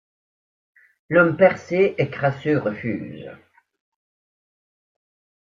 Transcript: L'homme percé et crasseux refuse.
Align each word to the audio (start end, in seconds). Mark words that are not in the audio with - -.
L'homme 1.09 1.37
percé 1.37 1.93
et 1.99 2.09
crasseux 2.09 2.57
refuse. 2.57 3.29